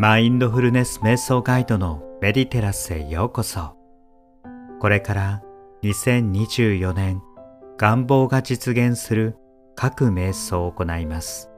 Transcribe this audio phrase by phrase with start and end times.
[0.00, 3.76] マインドフルネス瞑想ガイドのメディテラスへようこそ。
[4.80, 5.42] これから
[5.82, 7.20] 2024年
[7.76, 9.36] 願望が実現する
[9.76, 11.50] 各瞑想を行います。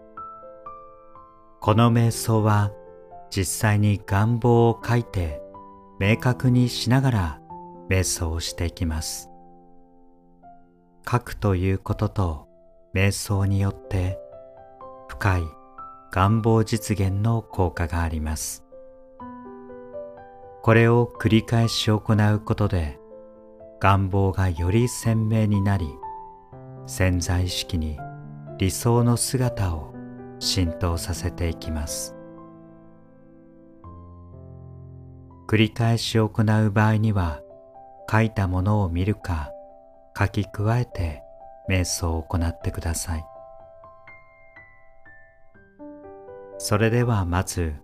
[1.61, 2.73] この瞑想は
[3.31, 5.41] 実際に願望を書いて
[6.01, 7.41] 明確にしながら
[7.89, 9.31] 瞑想をしていきます。
[11.09, 12.49] 書くということと
[12.93, 14.19] 瞑想によって
[15.07, 15.43] 深い
[16.13, 18.63] 願望実現の効果があります。
[20.63, 23.01] これを繰り返し行うことで
[23.81, 25.89] 願望がより鮮明になり
[26.87, 27.99] 潜在意識に
[28.59, 29.93] 理想の姿を
[30.39, 32.15] 浸透させていきます
[35.49, 37.41] 繰り返し行う場合には
[38.09, 39.51] 書いたものを見るか
[40.17, 41.23] 書き加えて
[41.69, 43.25] 瞑想を行ってください
[46.65, 47.75] それではまず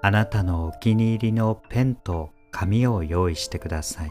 [0.00, 4.10] あなたのお気に入りのペンと紙を用意してください。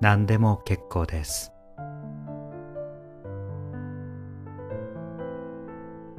[0.00, 1.50] 何でも結構です。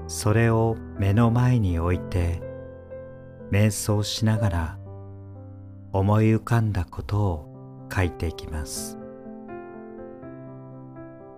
[0.07, 2.41] それを目の前に置いて
[3.49, 4.79] 瞑想しながら
[5.93, 9.02] 思い浮かんだことを書いていきます。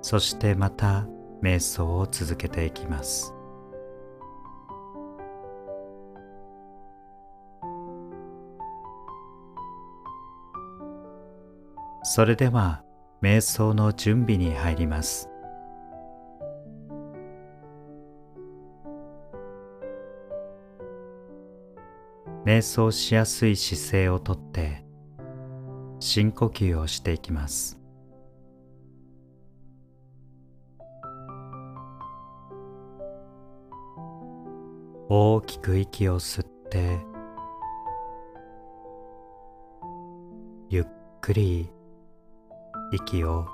[0.08, 1.08] そしてまた
[1.42, 3.34] 瞑想を続けていきます。
[12.04, 12.84] それでは
[13.24, 15.28] 瞑想の準備に入ります。
[22.46, 24.86] 瞑想しやすい姿勢をとって
[26.00, 27.85] 深呼吸をしていきます。
[35.08, 36.98] 大きく息を吸って
[40.70, 40.86] ゆっ
[41.22, 41.70] くり
[42.92, 43.48] 息を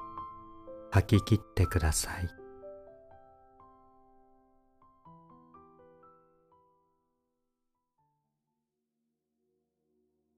[0.92, 2.30] 吐き切ってください。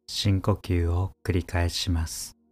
[0.08, 2.43] 深呼吸を繰り返します。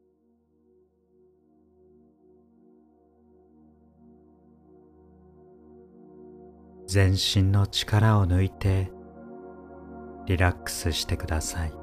[6.92, 8.92] 全身の力を抜いて
[10.26, 11.74] リラックスしてください。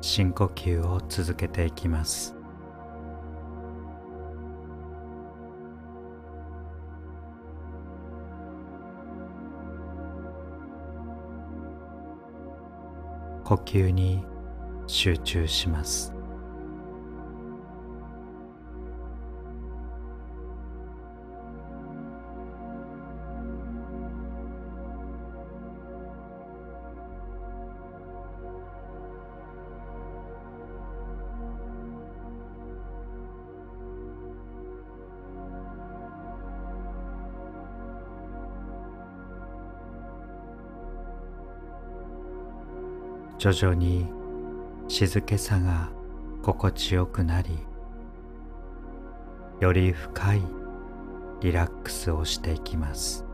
[0.00, 2.34] 深呼吸を続けていきます。
[13.44, 14.24] 呼吸に
[14.88, 16.12] 集中します。
[43.38, 44.17] 徐々に
[44.88, 45.90] 静けさが
[46.42, 47.58] 心地よくなり
[49.60, 50.42] より深い
[51.42, 53.24] リラックスをしていきます。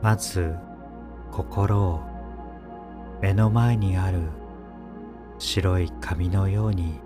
[0.00, 0.54] まず
[1.30, 2.00] 心を
[3.20, 4.20] 目の前にある
[5.38, 7.00] 白い紙のように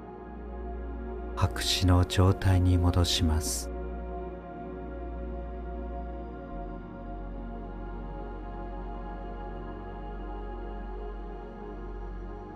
[1.37, 3.71] 白紙の状態に戻します。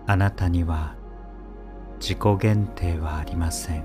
[0.08, 0.94] あなたには
[2.00, 3.84] 自己限定はありません。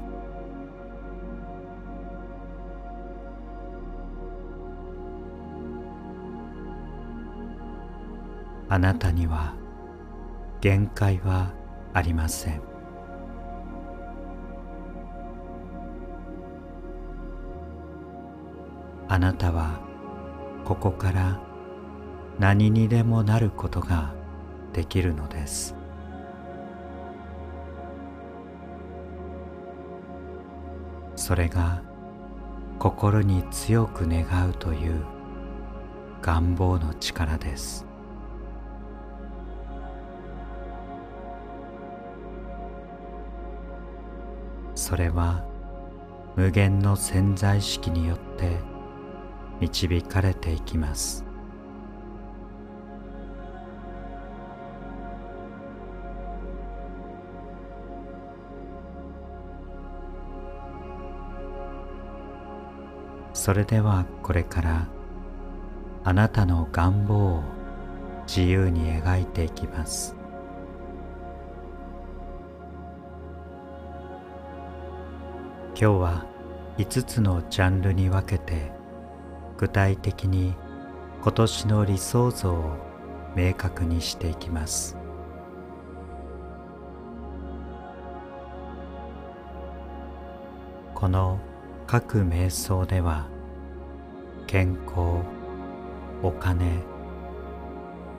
[8.69, 9.55] あなたには
[10.61, 11.51] 限界は
[11.93, 12.61] ありません。
[19.07, 19.81] あなたは
[20.63, 21.41] ここから
[22.39, 24.13] 何にでもなることが
[24.71, 25.75] できるのです。
[31.17, 31.83] それが
[32.79, 35.03] 心に強く願うという
[36.21, 37.90] 願望の力です。
[44.91, 45.45] それは
[46.35, 48.57] 無限の潜在意識によって
[49.61, 51.23] 導かれていきます。
[63.31, 64.89] それではこれから
[66.03, 67.43] あなたの願望を
[68.27, 70.20] 自由に描いていきます。
[75.81, 76.25] 今日は
[76.77, 78.71] 5つのジャンルに分けて
[79.57, 80.53] 具体的に
[81.23, 82.77] 今年の理想像を
[83.35, 84.95] 明確にしていきます。
[90.93, 91.39] この
[91.87, 93.27] 各瞑想では
[94.45, 95.25] 健康
[96.21, 96.83] お金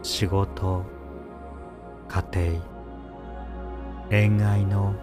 [0.02, 0.84] 仕事
[2.08, 2.60] 家庭
[4.10, 4.96] 恋愛の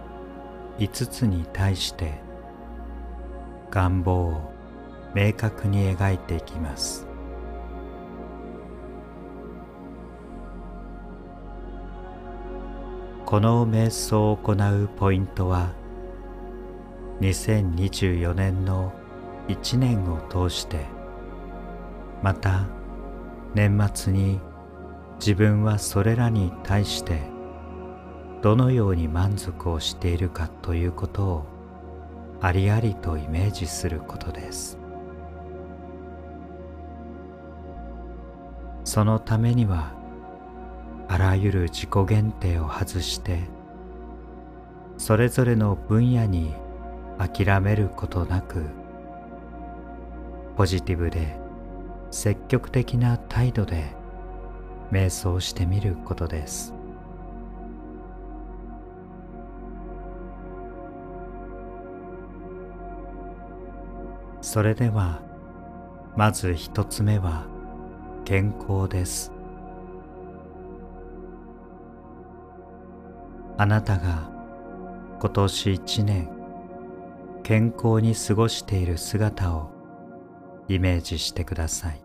[0.78, 2.28] 5つに対して
[3.70, 4.52] 願望を
[5.14, 7.06] 明確に描いていきます。
[13.30, 15.72] この瞑想を行うポイントは
[17.20, 18.92] 2024年の
[19.46, 20.86] 1年を通して
[22.22, 22.66] また
[23.54, 24.40] 年末に
[25.20, 27.20] 自分はそれらに対して
[28.42, 31.59] どのように満足をしているかということを
[32.42, 34.78] ありありとイメージすることです。
[38.84, 39.92] そのためには
[41.06, 43.40] あらゆる自己限定を外して
[44.96, 46.54] それぞれの分野に
[47.18, 48.64] 諦めることなく
[50.56, 51.38] ポジティブで
[52.10, 53.94] 積極的な態度で
[54.90, 56.79] 瞑想してみることです。
[64.52, 65.22] それでは
[66.16, 67.46] まず一つ目は
[68.24, 69.30] 健康です。
[73.56, 74.28] あなたが
[75.20, 76.28] 今年一年
[77.44, 79.70] 健康に過ごしている姿を
[80.66, 82.02] イメージしてください。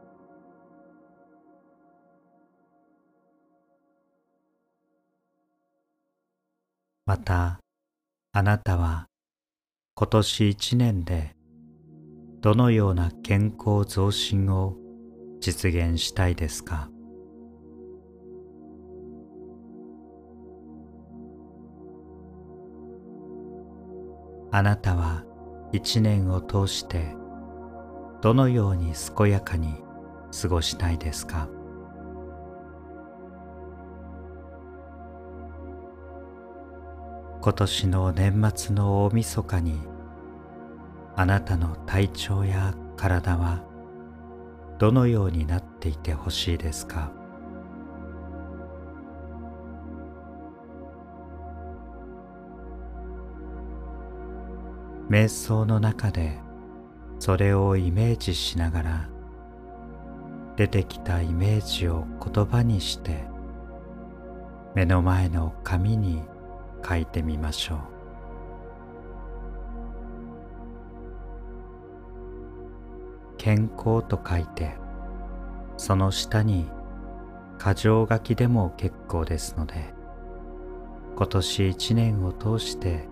[7.07, 7.59] また
[8.33, 9.07] あなたは
[9.95, 11.34] 今年一年で
[12.45, 14.75] どのような健康増進を
[15.41, 16.91] 実現したいですか？
[24.51, 25.23] あなたは
[25.71, 27.15] 一年を通して
[28.21, 29.81] どのように健やかに
[30.39, 31.49] 過ごしたいですか？
[37.41, 39.79] 今年の年末の大晦日に
[41.17, 43.63] あなたの体調や体は
[44.77, 47.11] どのようになっていてほしいですか？
[55.09, 56.39] 瞑想の中で
[57.19, 59.09] それをイメージしながら
[60.57, 63.23] 出てきたイメージを言葉にして
[64.73, 66.23] 目の前の紙に
[66.85, 67.94] 書いてみましょう。
[73.45, 74.73] 健康と書いて
[75.77, 76.65] その下に
[77.59, 79.93] 箇条書きでも結構ですので
[81.15, 83.07] 今年一年を通して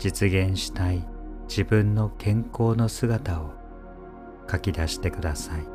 [0.00, 1.06] 実現したい
[1.48, 3.52] 自分の健康の姿を
[4.50, 5.73] 書き出してください。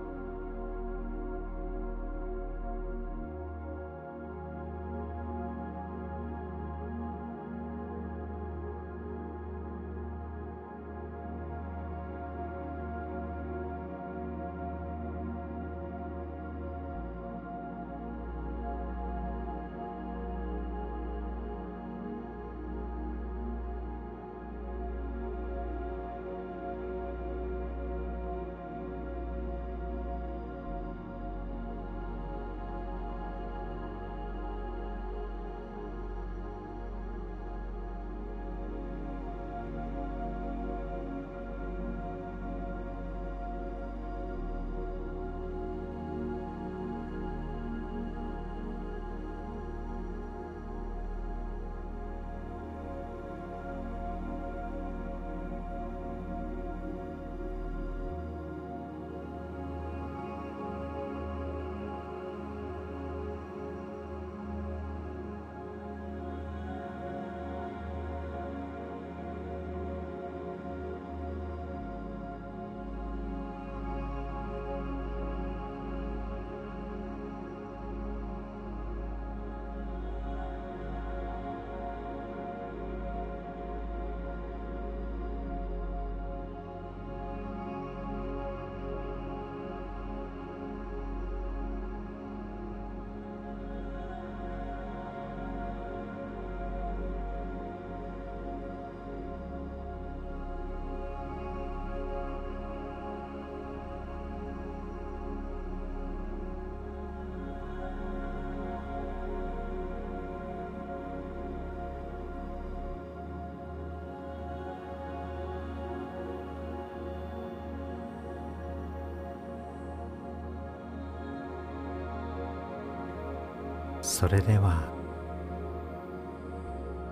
[124.10, 124.82] それでは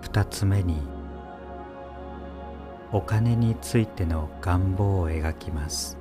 [0.02, 0.82] 2つ目に
[2.92, 5.96] お金についての願望を描きます。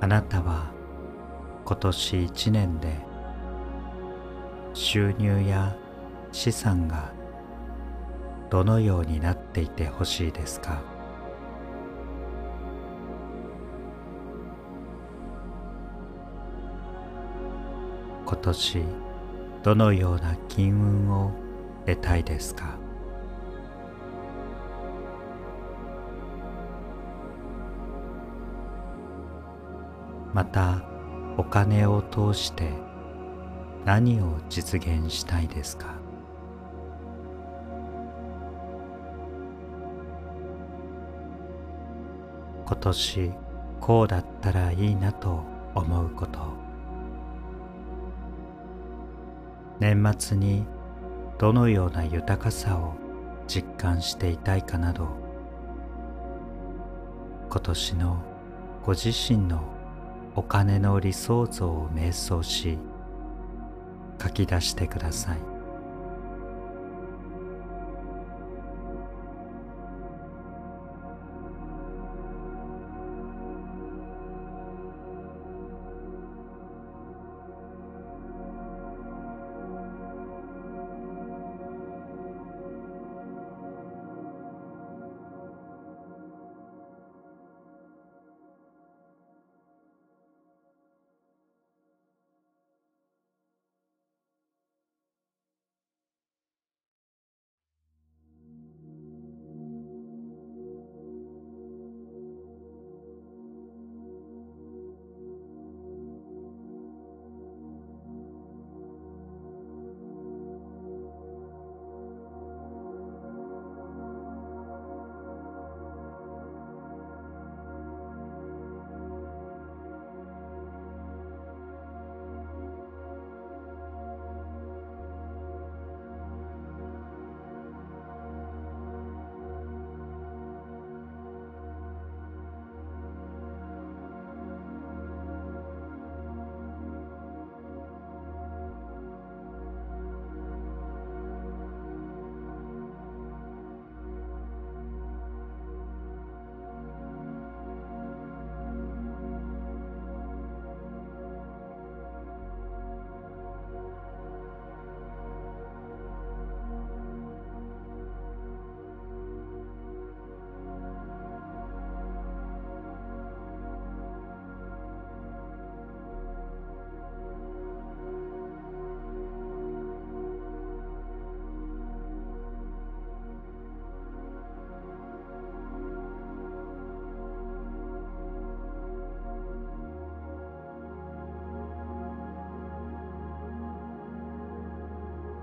[0.00, 0.72] あなたは
[1.64, 2.96] 今年1年で
[4.74, 5.76] 収入や
[6.32, 7.12] 資産が
[8.50, 10.91] どのようになっていてほしいですか？
[18.32, 18.82] 今年
[19.62, 21.32] どのような金運を
[21.84, 22.78] 得たいですか？
[30.32, 30.82] また
[31.36, 32.70] お金を通して
[33.84, 35.88] 何を実現したいですか？
[42.64, 43.32] 今年
[43.78, 45.42] こうだったらいいなと
[45.74, 46.61] 思うこと。
[49.82, 50.64] 年末に
[51.38, 52.94] どのような豊かさを
[53.48, 55.08] 実感していたいかなど
[57.50, 58.22] 今年の
[58.86, 59.64] ご自身の
[60.36, 62.78] お金の理想像を瞑想し
[64.22, 65.51] 書き出してください。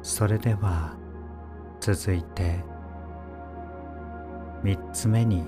[0.01, 0.95] それでは
[1.79, 2.63] 続いて
[4.63, 5.43] 3つ目に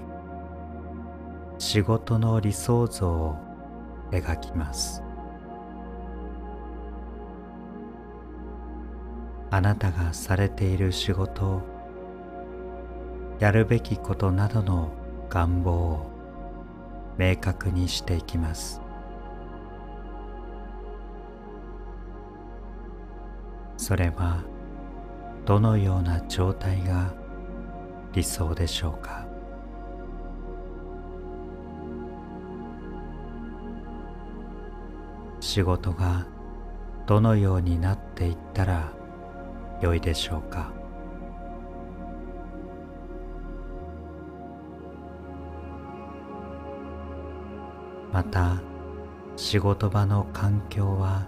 [1.58, 3.36] 仕事の理想像を
[4.12, 5.04] 描きます。
[9.54, 11.62] あなたがされている仕事
[13.40, 14.92] やるべきことなどの
[15.30, 16.12] 願望を
[17.18, 18.81] 明確にしていきます。
[23.82, 24.44] それは
[25.44, 27.16] どのような状態が
[28.14, 29.26] 理想でしょうか？
[35.40, 36.28] 仕事が
[37.08, 38.94] どのようになっていったら
[39.82, 40.72] よいでしょうか？
[48.14, 48.62] また
[49.36, 51.28] 仕事場の環境は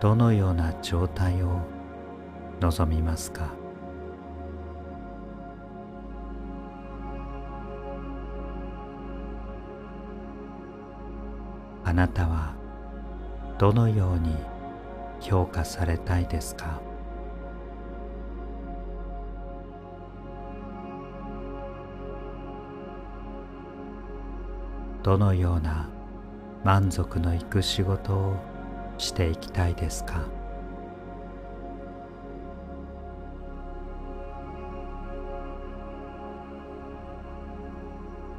[0.00, 1.60] どのような状態を
[2.60, 3.52] 望みますか？
[11.84, 12.54] あなたは
[13.58, 14.36] どのように
[15.20, 16.80] 評価されたいですか？
[25.02, 25.88] どのような
[26.62, 28.36] 満足のいく仕事を
[28.98, 30.22] していきたいですか？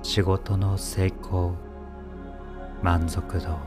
[0.02, 1.54] 仕事の成功
[2.82, 3.58] 満足度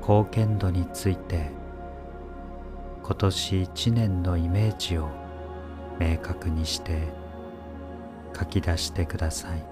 [0.00, 1.50] 貢献度について
[3.02, 5.08] 今年一年のイメージを
[5.98, 7.12] 明確にして
[8.38, 9.71] 書き出してください。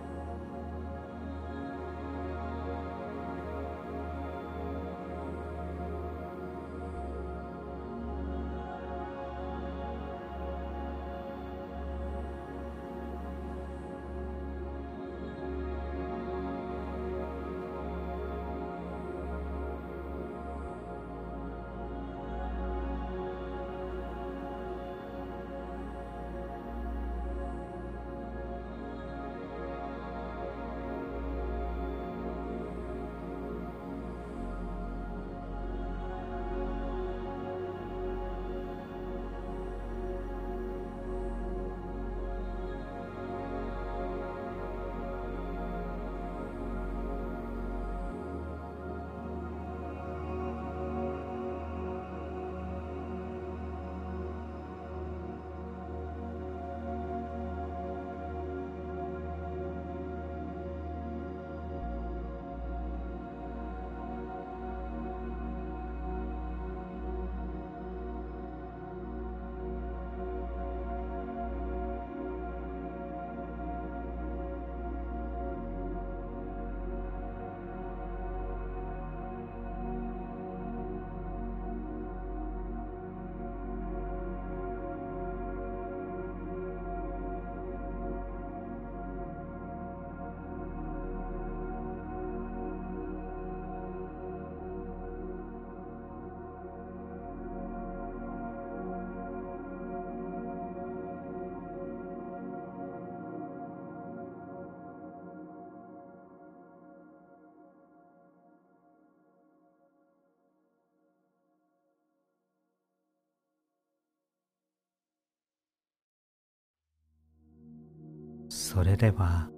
[118.72, 119.50] それでは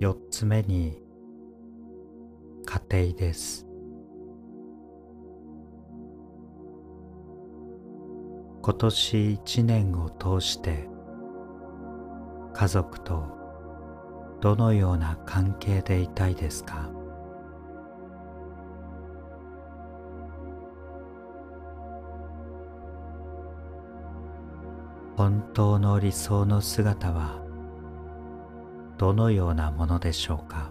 [0.00, 1.00] 4つ目に
[2.66, 3.64] 家庭です。
[8.60, 10.88] 今年一年を通して
[12.54, 13.22] 家族と
[14.40, 16.90] どのような関係でいたいですか？
[25.18, 27.42] 本当の理想の姿は
[28.98, 30.70] どのようなものでしょうか？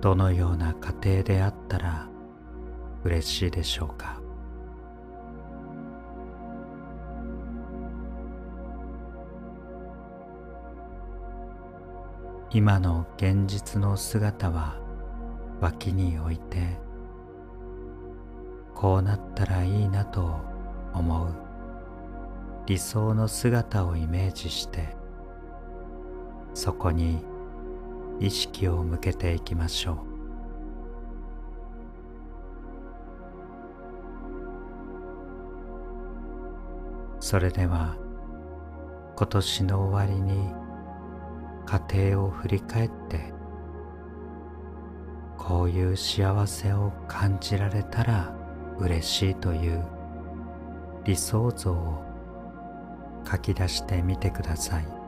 [0.00, 2.08] どのような家庭であったら
[3.02, 4.22] 嬉しいでしょうか？
[12.50, 14.82] 今の現実の姿は
[15.60, 16.78] 脇に置いて
[18.74, 20.40] こうなったらいいなと
[20.92, 21.28] 思う。
[22.66, 24.96] 理想の姿をイメージして
[26.54, 27.22] そこに
[28.20, 29.98] 意識を向けていきましょう。
[37.20, 37.96] それでは
[39.16, 40.50] 今年の終わりに
[41.66, 43.33] 家庭を振り返って
[45.46, 48.34] こういう幸せを感じられたら
[48.78, 49.84] 嬉しいという
[51.04, 52.02] 理想像を
[53.30, 55.03] 書き出してみてください。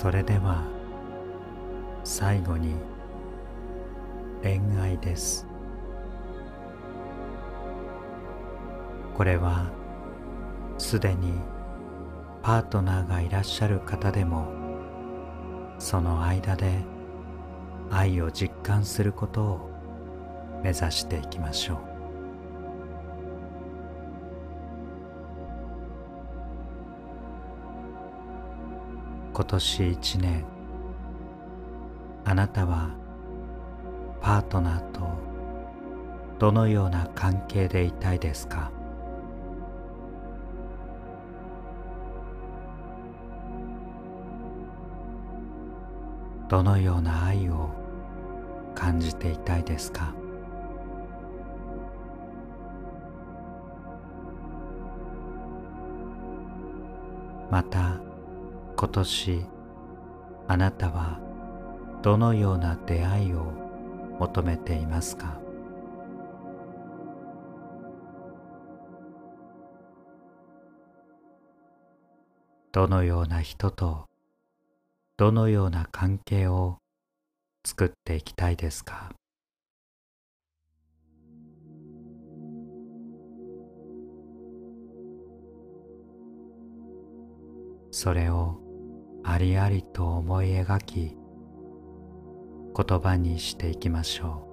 [0.00, 0.62] それでは
[2.04, 2.76] 最後に
[4.44, 5.44] 恋愛です。
[9.16, 9.72] これは
[10.78, 11.32] すでに
[12.42, 14.46] パートナーがいらっしゃる方でも
[15.80, 16.84] その間で
[17.90, 19.70] 愛を実感することを
[20.62, 21.87] 目指していきましょう。
[29.38, 30.44] 今年一年
[32.24, 32.90] あなたは
[34.20, 35.08] パートナーと
[36.40, 38.72] どのような関係でいたいですか？
[46.48, 47.70] どのような愛を
[48.74, 50.12] 感じていたいですか？
[57.52, 57.97] また
[58.80, 59.44] 今年
[60.46, 61.18] あなたは
[62.00, 63.52] どのような出会いを
[64.20, 65.40] 求めていますか？
[72.70, 74.06] どのような人と
[75.16, 76.76] どのような関係を
[77.66, 79.10] 作っていきたいですか？
[87.90, 88.60] それを
[89.30, 91.14] ありありと思い描き
[92.74, 94.47] 言葉にしていきましょう。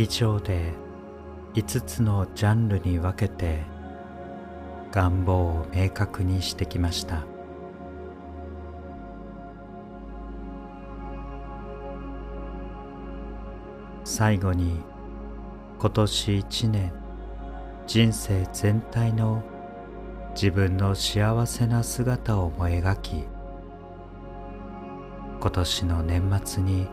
[0.00, 0.72] 以上で
[1.52, 3.64] 5つのジャンルに分けて
[4.92, 7.26] 願望を明確にしてきました。
[14.04, 14.80] 最後に
[15.78, 16.92] 今年一年
[17.86, 19.42] 人生全体の
[20.34, 23.24] 自分の幸せな姿を思い描き
[25.40, 26.88] 今年の年末に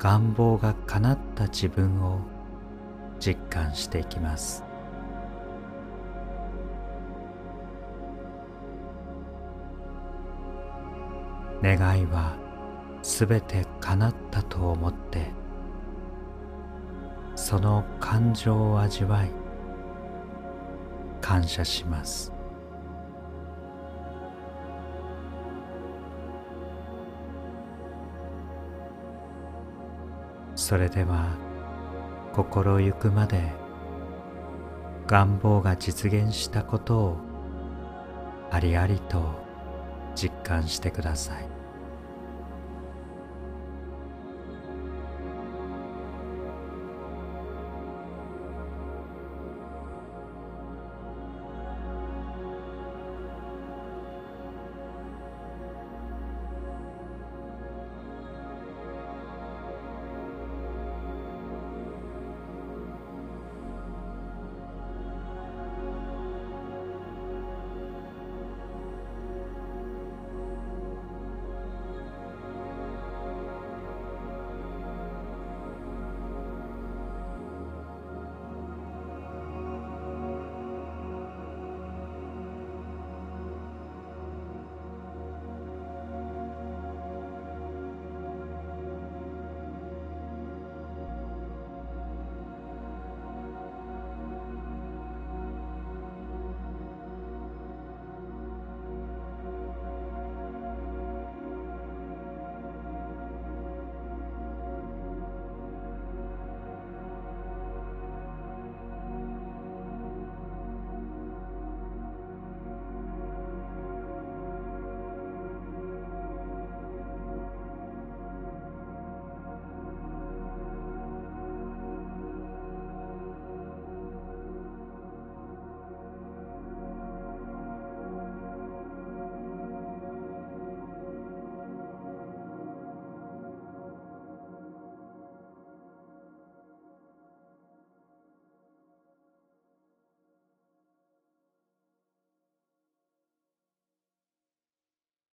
[0.00, 2.20] 願望が叶った自分を
[3.18, 4.64] 実感していきます。
[11.62, 12.38] 願いは
[13.02, 15.30] すべて叶ったと思って
[17.34, 19.30] その感情を味わい
[21.20, 22.39] 感謝します。
[30.70, 31.36] それでは
[32.32, 33.42] 心ゆくまで
[35.08, 37.16] 願望が実現したことを
[38.52, 39.34] ありありと
[40.14, 41.59] 実感してください。